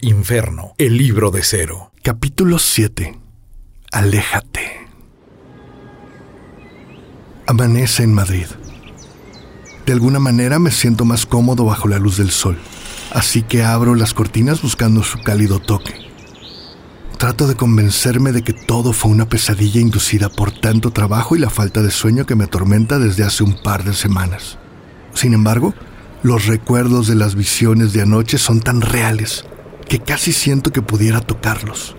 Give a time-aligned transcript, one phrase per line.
[0.00, 1.90] Inferno, el libro de cero.
[2.04, 3.18] Capítulo 7.
[3.90, 4.86] Aléjate.
[7.48, 8.46] Amanece en Madrid.
[9.86, 12.56] De alguna manera me siento más cómodo bajo la luz del sol,
[13.10, 15.94] así que abro las cortinas buscando su cálido toque.
[17.18, 21.50] Trato de convencerme de que todo fue una pesadilla inducida por tanto trabajo y la
[21.50, 24.58] falta de sueño que me atormenta desde hace un par de semanas.
[25.12, 25.74] Sin embargo,
[26.22, 29.44] los recuerdos de las visiones de anoche son tan reales
[29.88, 31.96] que casi siento que pudiera tocarlos.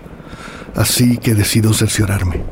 [0.76, 2.44] Así que decido cerciorarme.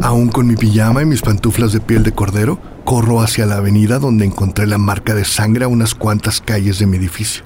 [0.00, 3.98] Aún con mi pijama y mis pantuflas de piel de cordero, corro hacia la avenida
[3.98, 7.42] donde encontré la marca de sangre a unas cuantas calles de mi edificio.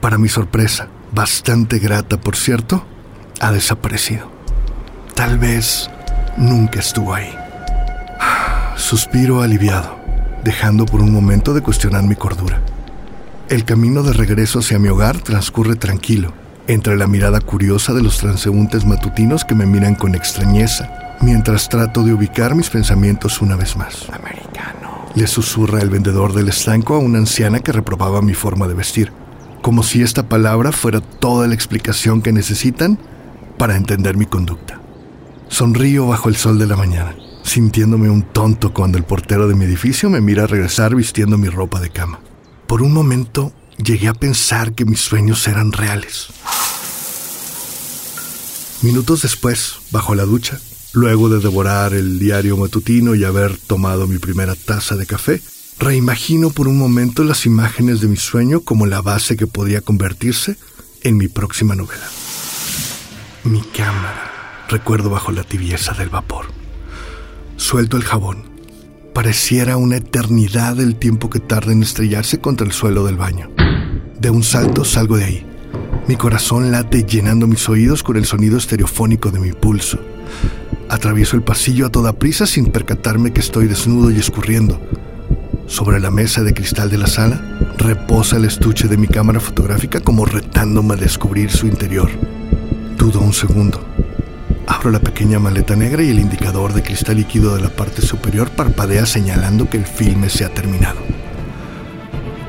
[0.00, 2.84] Para mi sorpresa, bastante grata por cierto,
[3.40, 4.30] ha desaparecido.
[5.14, 5.90] Tal vez
[6.38, 7.34] nunca estuvo ahí.
[8.76, 9.98] Suspiro aliviado,
[10.44, 12.62] dejando por un momento de cuestionar mi cordura.
[13.48, 16.34] El camino de regreso hacia mi hogar transcurre tranquilo,
[16.66, 22.02] entre la mirada curiosa de los transeúntes matutinos que me miran con extrañeza, mientras trato
[22.02, 24.06] de ubicar mis pensamientos una vez más.
[24.10, 25.06] Americano.
[25.14, 29.12] Le susurra el vendedor del estanco a una anciana que reprobaba mi forma de vestir,
[29.62, 32.98] como si esta palabra fuera toda la explicación que necesitan
[33.56, 34.78] para entender mi conducta.
[35.48, 39.64] Sonrío bajo el sol de la mañana, sintiéndome un tonto cuando el portero de mi
[39.64, 42.20] edificio me mira regresar vistiendo mi ropa de cama.
[42.68, 43.50] Por un momento
[43.82, 46.26] llegué a pensar que mis sueños eran reales.
[48.82, 50.60] Minutos después, bajo la ducha,
[50.92, 55.40] luego de devorar el diario matutino y haber tomado mi primera taza de café,
[55.78, 60.58] reimagino por un momento las imágenes de mi sueño como la base que podría convertirse
[61.00, 62.06] en mi próxima novela.
[63.44, 66.46] Mi cámara, recuerdo bajo la tibieza del vapor.
[67.56, 68.57] Suelto el jabón,
[69.18, 73.50] Pareciera una eternidad el tiempo que tarda en estrellarse contra el suelo del baño.
[74.16, 75.46] De un salto salgo de ahí.
[76.06, 79.98] Mi corazón late llenando mis oídos con el sonido estereofónico de mi pulso.
[80.88, 84.80] Atravieso el pasillo a toda prisa sin percatarme que estoy desnudo y escurriendo.
[85.66, 89.98] Sobre la mesa de cristal de la sala reposa el estuche de mi cámara fotográfica
[89.98, 92.08] como retándome a descubrir su interior.
[92.96, 93.87] Dudo un segundo.
[94.70, 98.50] Abro la pequeña maleta negra y el indicador de cristal líquido de la parte superior
[98.50, 100.98] parpadea señalando que el filme se ha terminado.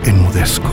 [0.03, 0.69] Enmudezco.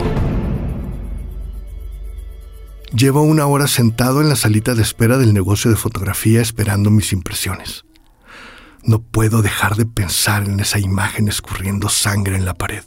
[2.93, 7.13] Llevo una hora sentado en la salita de espera del negocio de fotografía esperando mis
[7.13, 7.85] impresiones.
[8.83, 12.83] No puedo dejar de pensar en esa imagen escurriendo sangre en la pared.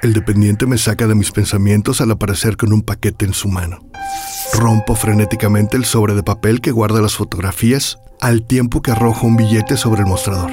[0.00, 3.80] El dependiente me saca de mis pensamientos al aparecer con un paquete en su mano.
[4.54, 9.36] Rompo frenéticamente el sobre de papel que guarda las fotografías al tiempo que arrojo un
[9.36, 10.50] billete sobre el mostrador.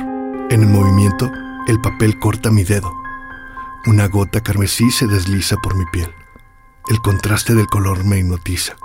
[0.50, 1.32] En el movimiento,
[1.68, 2.92] el papel corta mi dedo.
[3.88, 6.14] Una gota carmesí se desliza por mi piel.
[6.90, 8.76] El contraste del color me hipnotiza.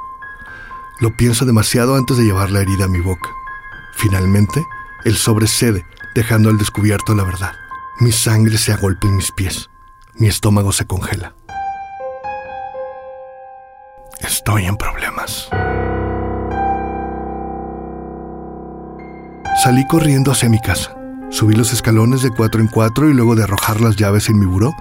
[1.00, 3.30] Lo pienso demasiado antes de llevar la herida a mi boca.
[3.94, 4.64] Finalmente,
[5.04, 5.84] el sobre cede,
[6.14, 7.52] dejando al descubierto la verdad.
[7.98, 9.68] Mi sangre se agolpa en mis pies.
[10.14, 11.34] Mi estómago se congela.
[14.22, 15.48] Estoy en problemas.
[19.62, 20.94] Salí corriendo hacia mi casa.
[21.30, 24.46] Subí los escalones de cuatro en cuatro y luego de arrojar las llaves en mi
[24.46, 24.74] buró,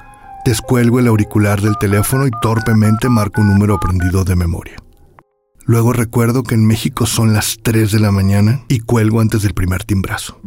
[0.45, 4.75] descuelgo el auricular del teléfono y torpemente marco un número aprendido de memoria.
[5.65, 9.53] Luego recuerdo que en México son las 3 de la mañana y cuelgo antes del
[9.53, 10.41] primer timbrazo.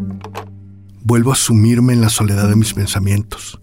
[1.02, 3.62] Vuelvo a sumirme en la soledad de mis pensamientos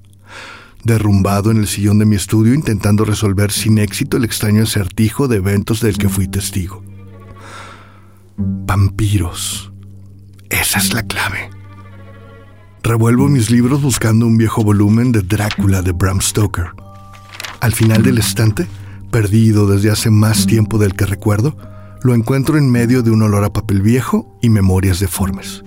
[0.83, 5.37] derrumbado en el sillón de mi estudio intentando resolver sin éxito el extraño acertijo de
[5.37, 6.83] eventos del que fui testigo.
[8.37, 9.71] Vampiros.
[10.49, 11.49] Esa es la clave.
[12.81, 16.67] Revuelvo mis libros buscando un viejo volumen de Drácula de Bram Stoker.
[17.59, 18.67] Al final del estante,
[19.11, 21.57] perdido desde hace más tiempo del que recuerdo,
[22.01, 25.63] lo encuentro en medio de un olor a papel viejo y memorias deformes.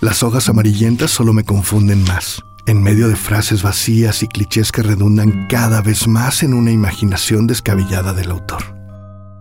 [0.00, 4.82] Las hojas amarillentas solo me confunden más en medio de frases vacías y clichés que
[4.82, 8.62] redundan cada vez más en una imaginación descabellada del autor.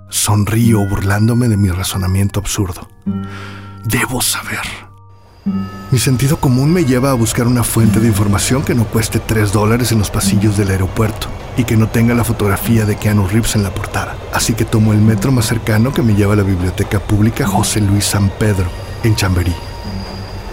[0.07, 2.87] Sonrío burlándome de mi razonamiento absurdo.
[3.83, 4.61] Debo saber.
[5.91, 9.51] Mi sentido común me lleva a buscar una fuente de información que no cueste 3
[9.51, 13.57] dólares en los pasillos del aeropuerto y que no tenga la fotografía de Keanu Reeves
[13.57, 14.15] en la portada.
[14.33, 17.81] Así que tomo el metro más cercano que me lleva a la Biblioteca Pública José
[17.81, 18.69] Luis San Pedro,
[19.03, 19.53] en Chamberí.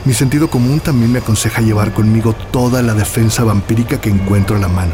[0.04, 4.58] Mi sentido común también me aconseja llevar conmigo toda la defensa vampírica que encuentro a
[4.58, 4.92] la mano.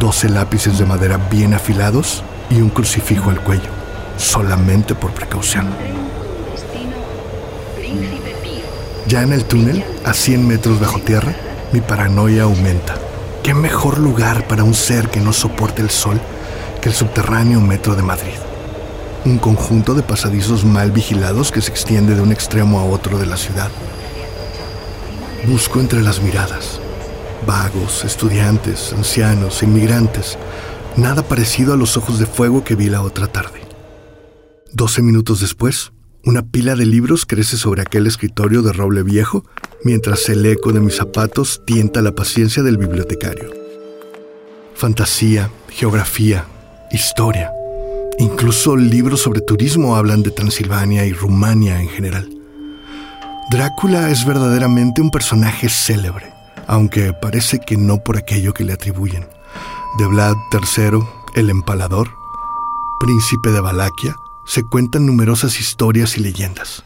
[0.00, 3.70] 12 lápices de madera bien afilados y un crucifijo al cuello,
[4.16, 5.68] solamente por precaución.
[9.06, 11.34] Ya en el túnel, a 100 metros bajo tierra,
[11.72, 12.96] mi paranoia aumenta.
[13.46, 16.20] ¿qué mejor lugar para un ser que no soporte el sol
[16.82, 18.34] que el subterráneo metro de Madrid?
[19.24, 23.26] Un conjunto de pasadizos mal vigilados que se extiende de un extremo a otro de
[23.26, 23.70] la ciudad.
[25.48, 26.80] Busco entre las miradas,
[27.46, 30.36] vagos, estudiantes, ancianos, inmigrantes,
[30.96, 33.60] nada parecido a los ojos de fuego que vi la otra tarde.
[34.72, 35.92] Doce minutos después,
[36.24, 39.44] una pila de libros crece sobre aquel escritorio de roble viejo
[39.84, 43.48] mientras el eco de mis zapatos tienta la paciencia del bibliotecario.
[44.74, 46.44] Fantasía, geografía,
[46.90, 47.52] historia,
[48.18, 52.35] incluso libros sobre turismo hablan de Transilvania y Rumania en general.
[53.48, 56.32] Drácula es verdaderamente un personaje célebre,
[56.66, 59.28] aunque parece que no por aquello que le atribuyen.
[59.98, 60.98] De Vlad III,
[61.36, 62.10] el empalador,
[62.98, 66.82] príncipe de Valaquia, se cuentan numerosas historias y leyendas.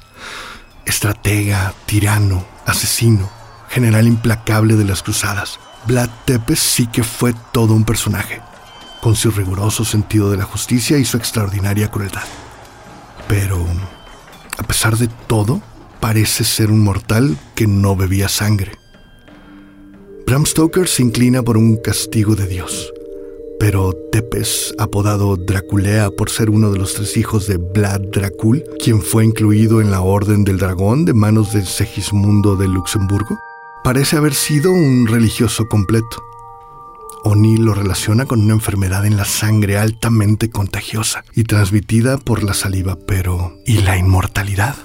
[0.84, 3.30] Estratega, tirano, asesino,
[3.70, 8.42] general implacable de las cruzadas, Vlad Tepes sí que fue todo un personaje,
[9.00, 12.24] con su riguroso sentido de la justicia y su extraordinaria crueldad.
[13.28, 13.64] Pero,
[14.58, 15.62] a pesar de todo,
[16.00, 18.72] parece ser un mortal que no bebía sangre.
[20.26, 22.92] Bram Stoker se inclina por un castigo de Dios,
[23.58, 29.02] pero Tepes, apodado Draculea por ser uno de los tres hijos de Vlad Dracul, quien
[29.02, 33.38] fue incluido en la Orden del Dragón de manos de Segismundo de Luxemburgo,
[33.84, 36.22] parece haber sido un religioso completo.
[37.22, 42.54] O'Neill lo relaciona con una enfermedad en la sangre altamente contagiosa y transmitida por la
[42.54, 44.76] saliva, pero ¿y la inmortalidad?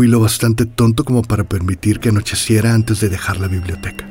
[0.00, 4.08] Fui lo bastante tonto como para permitir que anocheciera antes de dejar la biblioteca.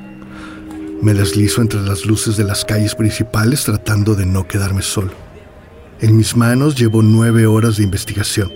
[1.01, 5.13] Me deslizo entre las luces de las calles principales tratando de no quedarme solo.
[5.99, 8.51] En mis manos llevo nueve horas de investigación,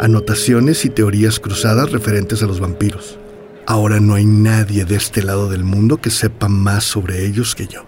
[0.00, 3.18] anotaciones y teorías cruzadas referentes a los vampiros.
[3.66, 7.66] Ahora no hay nadie de este lado del mundo que sepa más sobre ellos que
[7.66, 7.84] yo.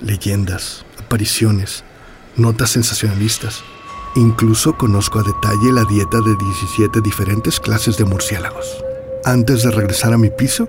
[0.00, 1.84] Leyendas, apariciones,
[2.34, 3.62] notas sensacionalistas,
[4.16, 8.84] Incluso conozco a detalle la dieta de 17 diferentes clases de murciélagos.
[9.24, 10.68] Antes de regresar a mi piso,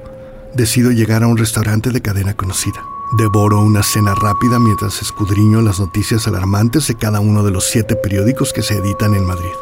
[0.56, 2.84] decido llegar a un restaurante de cadena conocida.
[3.20, 7.96] Devoro una cena rápida mientras escudriño las noticias alarmantes de cada uno de los siete
[7.96, 9.54] periódicos que se editan en Madrid.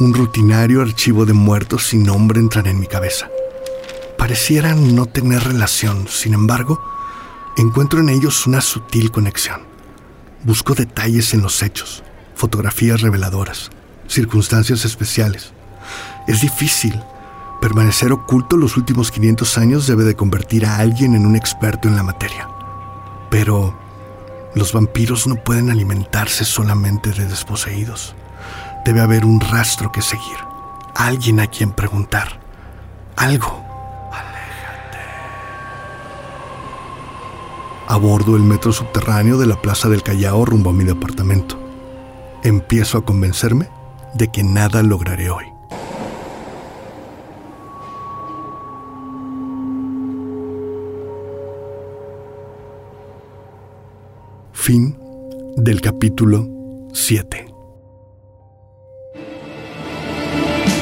[0.00, 3.30] Un rutinario archivo de muertos sin nombre entra en mi cabeza.
[4.18, 6.78] Parecieran no tener relación, sin embargo,
[7.56, 9.62] encuentro en ellos una sutil conexión.
[10.42, 12.04] Busco detalles en los hechos,
[12.34, 13.70] fotografías reveladoras,
[14.08, 15.52] circunstancias especiales.
[16.26, 17.00] Es difícil.
[17.60, 21.96] Permanecer oculto los últimos 500 años debe de convertir a alguien en un experto en
[21.96, 22.48] la materia.
[23.30, 23.74] Pero
[24.54, 28.14] los vampiros no pueden alimentarse solamente de desposeídos.
[28.84, 30.36] Debe haber un rastro que seguir,
[30.94, 32.38] alguien a quien preguntar,
[33.16, 33.64] algo.
[34.12, 34.98] Aléjate.
[37.88, 41.63] Abordo el metro subterráneo de la Plaza del Callao rumbo a mi departamento
[42.44, 43.68] empiezo a convencerme
[44.14, 45.44] de que nada lograré hoy.
[54.52, 54.96] Fin
[55.56, 56.46] del capítulo
[56.92, 57.46] 7.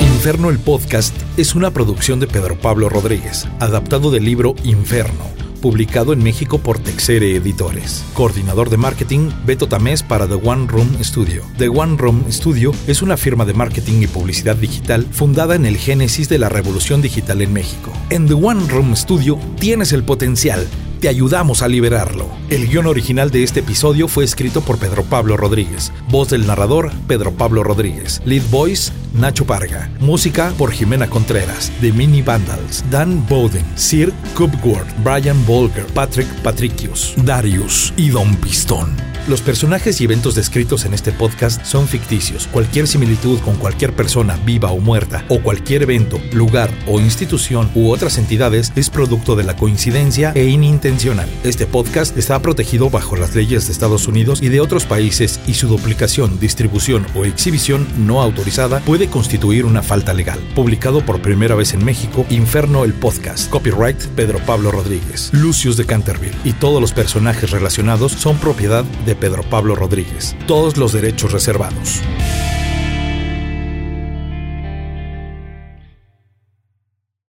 [0.00, 6.13] Inferno el podcast es una producción de Pedro Pablo Rodríguez, adaptado del libro Inferno publicado
[6.13, 8.05] en México por Texere Editores.
[8.13, 11.43] Coordinador de marketing, Beto Tamés para The One Room Studio.
[11.56, 15.79] The One Room Studio es una firma de marketing y publicidad digital fundada en el
[15.79, 17.91] génesis de la revolución digital en México.
[18.10, 20.69] En The One Room Studio tienes el potencial
[21.03, 22.29] te ayudamos a liberarlo.
[22.48, 25.93] El guion original de este episodio fue escrito por Pedro Pablo Rodríguez.
[26.08, 28.22] Voz del narrador, Pedro Pablo Rodríguez.
[28.25, 29.91] Lead voice, Nacho Parga.
[30.01, 37.15] Música por Jimena Contreras, The Mini Vandals, Dan Bowden, Sir Cupworth, Brian Volker, Patrick Patricius,
[37.25, 39.13] Darius y Don Pistón.
[39.29, 42.49] Los personajes y eventos descritos en este podcast son ficticios.
[42.49, 47.91] Cualquier similitud con cualquier persona viva o muerta, o cualquier evento, lugar o institución u
[47.93, 51.29] otras entidades es producto de la coincidencia e inintencional.
[51.45, 55.55] Este podcast está protegido bajo las leyes de Estados Unidos y de otros países y
[55.55, 60.41] su duplicación, distribución o exhibición no autorizada constituir una falta legal.
[60.55, 63.51] Publicado por primera vez en México, Inferno el Podcast.
[63.51, 65.31] Copyright Pedro Pablo Rodríguez.
[65.32, 66.37] Lucius de Canterville.
[66.44, 70.37] Y todos los personajes relacionados son propiedad de Pedro Pablo Rodríguez.
[70.47, 72.03] Todos los derechos reservados.